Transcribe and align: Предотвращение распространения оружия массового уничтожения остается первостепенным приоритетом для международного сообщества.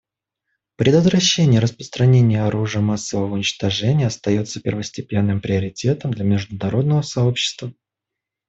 Предотвращение 0.77 1.59
распространения 1.59 2.43
оружия 2.43 2.81
массового 2.81 3.35
уничтожения 3.35 4.07
остается 4.07 4.59
первостепенным 4.59 5.41
приоритетом 5.41 6.09
для 6.11 6.25
международного 6.25 7.03
сообщества. 7.03 7.71